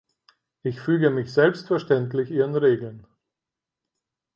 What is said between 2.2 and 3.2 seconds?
Ihren Regeln.